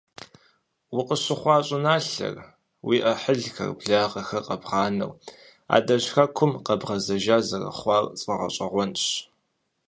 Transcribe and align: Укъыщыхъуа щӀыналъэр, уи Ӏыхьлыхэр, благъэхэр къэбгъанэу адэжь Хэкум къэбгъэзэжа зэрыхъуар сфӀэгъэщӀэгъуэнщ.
Укъыщыхъуа 0.97 1.57
щӀыналъэр, 1.65 2.35
уи 2.87 2.97
Ӏыхьлыхэр, 3.03 3.69
благъэхэр 3.77 4.45
къэбгъанэу 4.47 5.11
адэжь 5.75 6.09
Хэкум 6.13 6.51
къэбгъэзэжа 6.65 7.37
зэрыхъуар 7.47 8.05
сфӀэгъэщӀэгъуэнщ. 8.19 9.03